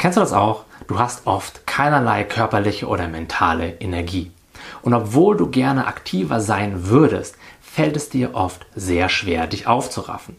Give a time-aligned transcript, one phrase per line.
[0.00, 0.64] Kennst du das auch?
[0.88, 4.30] Du hast oft keinerlei körperliche oder mentale Energie.
[4.80, 10.36] Und obwohl du gerne aktiver sein würdest, fällt es dir oft sehr schwer, dich aufzuraffen.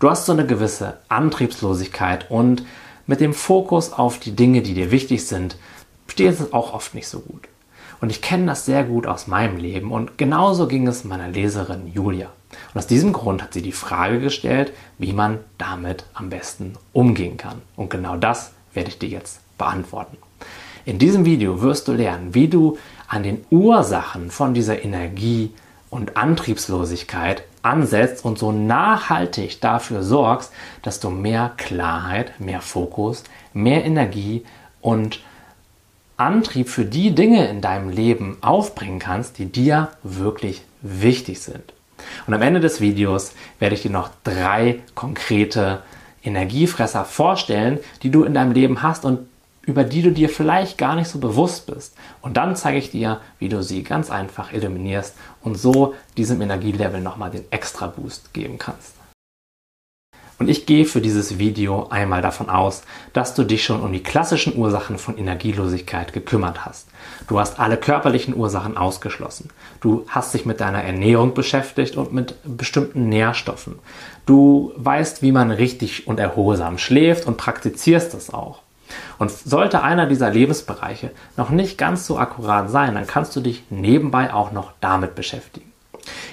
[0.00, 2.64] Du hast so eine gewisse Antriebslosigkeit und
[3.06, 5.56] mit dem Fokus auf die Dinge, die dir wichtig sind,
[6.06, 7.48] steht es auch oft nicht so gut.
[8.00, 11.92] Und ich kenne das sehr gut aus meinem Leben und genauso ging es meiner Leserin
[11.92, 12.30] Julia.
[12.72, 17.36] Und aus diesem Grund hat sie die Frage gestellt, wie man damit am besten umgehen
[17.36, 17.60] kann.
[17.76, 20.16] Und genau das werde ich dir jetzt beantworten.
[20.84, 25.52] In diesem Video wirst du lernen, wie du an den Ursachen von dieser Energie
[25.90, 30.50] und Antriebslosigkeit ansetzt und so nachhaltig dafür sorgst,
[30.82, 34.44] dass du mehr Klarheit, mehr Fokus, mehr Energie
[34.80, 35.20] und
[36.16, 41.72] Antrieb für die Dinge in deinem Leben aufbringen kannst, die dir wirklich wichtig sind.
[42.26, 45.82] Und am Ende des Videos werde ich dir noch drei konkrete
[46.22, 49.28] Energiefresser vorstellen, die du in deinem Leben hast und
[49.64, 51.94] über die du dir vielleicht gar nicht so bewusst bist.
[52.20, 57.00] Und dann zeige ich dir, wie du sie ganz einfach eliminierst und so diesem Energielevel
[57.00, 59.01] nochmal den extra Boost geben kannst.
[60.42, 64.02] Und ich gehe für dieses Video einmal davon aus, dass du dich schon um die
[64.02, 66.88] klassischen Ursachen von Energielosigkeit gekümmert hast.
[67.28, 69.50] Du hast alle körperlichen Ursachen ausgeschlossen.
[69.80, 73.78] Du hast dich mit deiner Ernährung beschäftigt und mit bestimmten Nährstoffen.
[74.26, 78.62] Du weißt, wie man richtig und erholsam schläft und praktizierst es auch.
[79.20, 83.62] Und sollte einer dieser Lebensbereiche noch nicht ganz so akkurat sein, dann kannst du dich
[83.70, 85.70] nebenbei auch noch damit beschäftigen.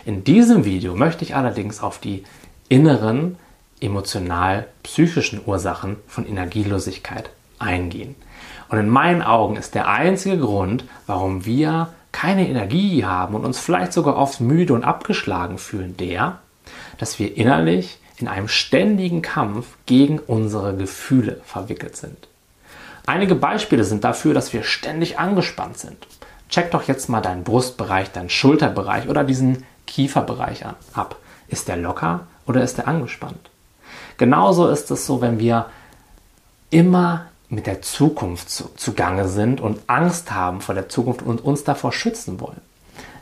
[0.03, 2.23] In diesem Video möchte ich allerdings auf die
[2.69, 3.37] inneren
[3.81, 8.15] emotional-psychischen Ursachen von Energielosigkeit eingehen.
[8.69, 13.59] Und in meinen Augen ist der einzige Grund, warum wir keine Energie haben und uns
[13.59, 16.39] vielleicht sogar oft müde und abgeschlagen fühlen, der,
[16.97, 22.27] dass wir innerlich in einem ständigen Kampf gegen unsere Gefühle verwickelt sind.
[23.05, 26.05] Einige Beispiele sind dafür, dass wir ständig angespannt sind.
[26.49, 31.15] Check doch jetzt mal deinen Brustbereich, deinen Schulterbereich oder diesen Kieferbereich ab.
[31.47, 33.49] Ist der locker oder ist der angespannt?
[34.19, 35.67] Genauso ist es so, wenn wir
[36.69, 41.63] immer mit der Zukunft zu, zugange sind und Angst haben vor der Zukunft und uns
[41.63, 42.59] davor schützen wollen.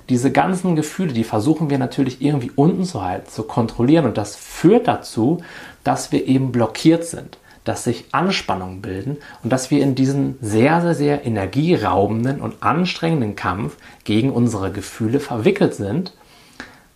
[0.09, 4.35] Diese ganzen Gefühle, die versuchen wir natürlich irgendwie unten zu halten, zu kontrollieren und das
[4.35, 5.43] führt dazu,
[5.83, 10.81] dass wir eben blockiert sind, dass sich Anspannungen bilden und dass wir in diesen sehr,
[10.81, 16.13] sehr, sehr energieraubenden und anstrengenden Kampf gegen unsere Gefühle verwickelt sind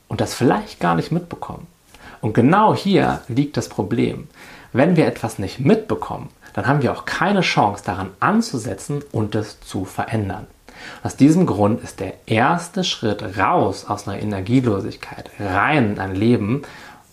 [0.08, 1.68] und das vielleicht gar nicht mitbekommen.
[2.22, 4.28] Und genau hier liegt das Problem.
[4.74, 9.60] Wenn wir etwas nicht mitbekommen, dann haben wir auch keine Chance daran anzusetzen und es
[9.62, 10.48] zu verändern.
[11.04, 16.64] Aus diesem Grund ist der erste Schritt raus aus einer Energielosigkeit, rein in ein Leben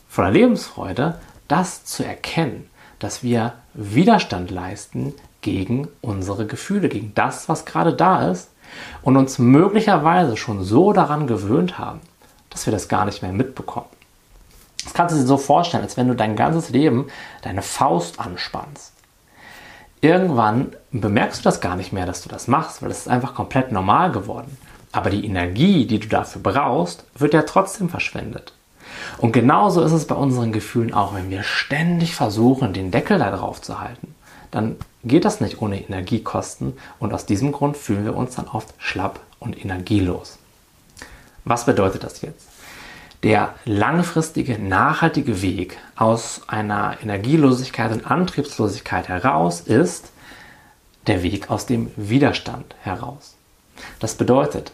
[0.09, 7.65] voller Lebensfreude, das zu erkennen, dass wir Widerstand leisten gegen unsere Gefühle, gegen das, was
[7.65, 8.51] gerade da ist
[9.03, 12.01] und uns möglicherweise schon so daran gewöhnt haben,
[12.51, 13.87] dass wir das gar nicht mehr mitbekommen.
[14.89, 17.09] Das kannst du dir so vorstellen, als wenn du dein ganzes Leben
[17.43, 18.95] deine Faust anspannst.
[20.01, 23.35] Irgendwann bemerkst du das gar nicht mehr, dass du das machst, weil es ist einfach
[23.35, 24.57] komplett normal geworden.
[24.91, 28.55] Aber die Energie, die du dafür brauchst, wird ja trotzdem verschwendet.
[29.19, 33.31] Und genauso ist es bei unseren Gefühlen auch, wenn wir ständig versuchen, den Deckel da
[33.31, 34.15] drauf zu halten,
[34.51, 38.73] dann geht das nicht ohne Energiekosten und aus diesem Grund fühlen wir uns dann oft
[38.79, 40.39] schlapp und energielos.
[41.45, 42.47] Was bedeutet das jetzt?
[43.25, 50.13] Der langfristige, nachhaltige Weg aus einer Energielosigkeit und Antriebslosigkeit heraus ist
[51.09, 53.35] der Weg aus dem Widerstand heraus.
[53.99, 54.71] Das bedeutet,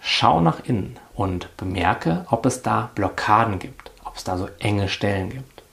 [0.00, 4.88] schau nach innen und bemerke, ob es da Blockaden gibt, ob es da so enge
[4.88, 5.64] Stellen gibt.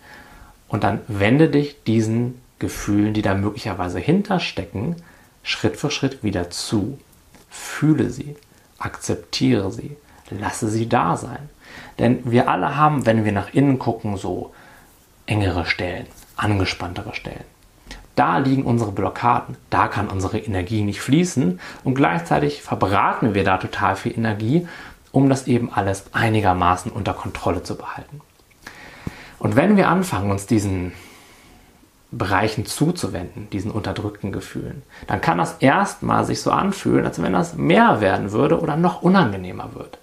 [0.67, 4.95] Und dann wende dich diesen Gefühlen, die da möglicherweise hinterstecken,
[5.43, 6.97] Schritt für Schritt wieder zu.
[7.51, 8.35] Fühle sie,
[8.79, 9.97] akzeptiere sie
[10.29, 11.49] lasse sie da sein.
[11.99, 14.53] Denn wir alle haben, wenn wir nach innen gucken, so
[15.25, 17.45] engere Stellen, angespanntere Stellen.
[18.15, 23.57] Da liegen unsere Blockaden, da kann unsere Energie nicht fließen und gleichzeitig verbraten wir da
[23.57, 24.67] total viel Energie,
[25.11, 28.21] um das eben alles einigermaßen unter Kontrolle zu behalten.
[29.39, 30.93] Und wenn wir anfangen, uns diesen
[32.11, 37.55] Bereichen zuzuwenden, diesen unterdrückten Gefühlen, dann kann das erstmal sich so anfühlen, als wenn das
[37.55, 39.97] mehr werden würde oder noch unangenehmer wird.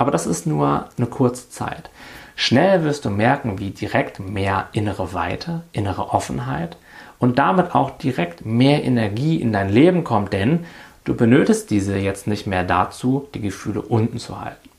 [0.00, 1.90] Aber das ist nur eine kurze Zeit.
[2.34, 6.78] Schnell wirst du merken, wie direkt mehr innere Weite, innere Offenheit
[7.18, 10.64] und damit auch direkt mehr Energie in dein Leben kommt, denn
[11.04, 14.70] du benötigst diese jetzt nicht mehr dazu, die Gefühle unten zu halten.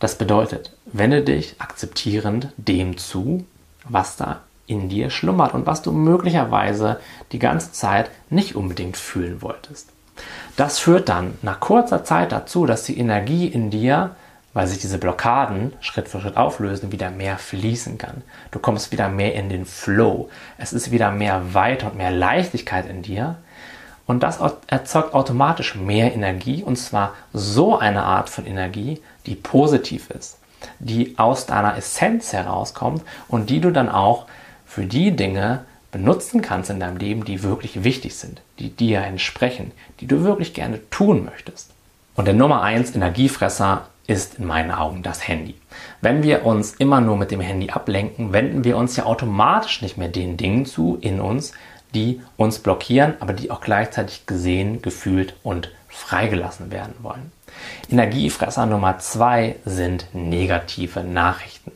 [0.00, 3.46] Das bedeutet, wende dich akzeptierend dem zu,
[3.88, 7.00] was da in dir schlummert und was du möglicherweise
[7.32, 9.95] die ganze Zeit nicht unbedingt fühlen wolltest.
[10.56, 14.16] Das führt dann nach kurzer Zeit dazu, dass die Energie in dir,
[14.54, 18.22] weil sich diese Blockaden Schritt für Schritt auflösen, wieder mehr fließen kann.
[18.50, 20.30] Du kommst wieder mehr in den Flow.
[20.56, 23.36] Es ist wieder mehr Weite und mehr Leichtigkeit in dir.
[24.06, 30.10] Und das erzeugt automatisch mehr Energie und zwar so eine Art von Energie, die positiv
[30.10, 30.38] ist,
[30.78, 34.26] die aus deiner Essenz herauskommt und die du dann auch
[34.64, 35.64] für die Dinge
[35.96, 40.52] benutzen kannst in deinem Leben, die wirklich wichtig sind, die dir entsprechen, die du wirklich
[40.52, 41.70] gerne tun möchtest.
[42.16, 45.54] Und der Nummer 1 Energiefresser ist in meinen Augen das Handy.
[46.02, 49.96] Wenn wir uns immer nur mit dem Handy ablenken, wenden wir uns ja automatisch nicht
[49.96, 51.52] mehr den Dingen zu in uns,
[51.94, 57.32] die uns blockieren, aber die auch gleichzeitig gesehen, gefühlt und freigelassen werden wollen.
[57.90, 61.72] Energiefresser Nummer zwei sind negative Nachrichten.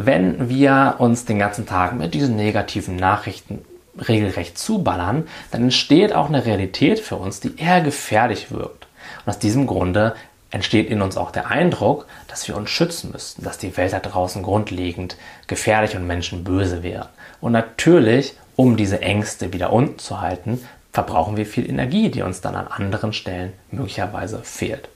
[0.00, 3.64] Wenn wir uns den ganzen Tag mit diesen negativen Nachrichten
[4.08, 8.86] regelrecht zuballern, dann entsteht auch eine Realität für uns, die eher gefährlich wirkt.
[9.26, 10.14] Und aus diesem Grunde
[10.52, 13.98] entsteht in uns auch der Eindruck, dass wir uns schützen müssten, dass die Welt da
[13.98, 15.16] draußen grundlegend
[15.48, 17.08] gefährlich und Menschen böse wären.
[17.40, 22.40] Und natürlich um diese Ängste wieder unten zu halten, verbrauchen wir viel Energie, die uns
[22.40, 24.88] dann an anderen Stellen möglicherweise fehlt.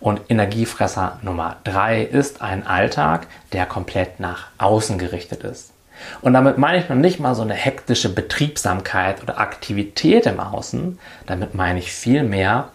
[0.00, 5.72] Und Energiefresser Nummer drei ist ein Alltag, der komplett nach außen gerichtet ist.
[6.20, 10.98] Und damit meine ich noch nicht mal so eine hektische Betriebsamkeit oder Aktivität im Außen.
[11.26, 12.70] Damit meine ich vielmehr,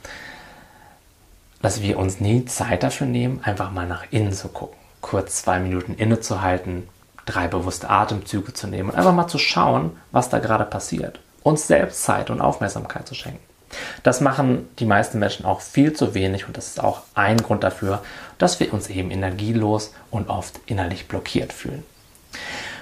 [1.62, 5.60] dass wir uns nie Zeit dafür nehmen, einfach mal nach innen zu gucken, kurz zwei
[5.60, 6.88] Minuten innezuhalten,
[7.26, 11.20] drei bewusste Atemzüge zu nehmen und einfach mal zu schauen, was da gerade passiert.
[11.44, 13.49] Uns selbst Zeit und Aufmerksamkeit zu schenken.
[14.04, 17.64] Das machen die meisten Menschen auch viel zu wenig und das ist auch ein Grund
[17.64, 18.02] dafür,
[18.38, 21.84] dass wir uns eben energielos und oft innerlich blockiert fühlen.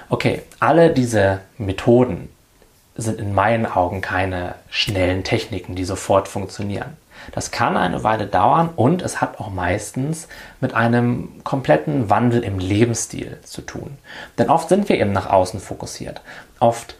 [0.08, 2.28] Okay, alle diese Methoden
[2.96, 6.96] sind in meinen Augen keine schnellen Techniken, die sofort funktionieren.
[7.32, 10.28] Das kann eine Weile dauern und es hat auch meistens
[10.60, 13.98] mit einem kompletten Wandel im Lebensstil zu tun.
[14.38, 16.20] Denn oft sind wir eben nach außen fokussiert.
[16.58, 16.96] Oft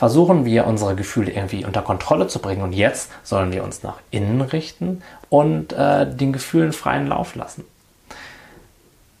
[0.00, 3.98] versuchen wir unsere Gefühle irgendwie unter Kontrolle zu bringen und jetzt sollen wir uns nach
[4.10, 7.64] innen richten und äh, den Gefühlen freien Lauf lassen.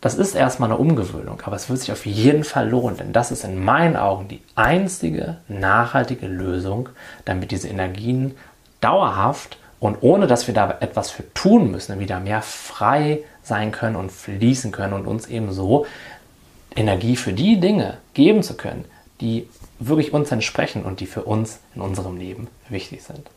[0.00, 3.30] Das ist erstmal eine Umgewöhnung, aber es wird sich auf jeden Fall lohnen, denn das
[3.30, 6.88] ist in meinen Augen die einzige nachhaltige Lösung,
[7.26, 8.34] damit diese Energien
[8.80, 13.96] dauerhaft und ohne dass wir da etwas für tun müssen, wieder mehr frei sein können
[13.96, 15.84] und fließen können und uns eben so
[16.74, 18.86] Energie für die Dinge geben zu können,
[19.20, 19.46] die
[19.80, 23.28] wirklich uns entsprechen und die für uns in unserem Leben wichtig sind.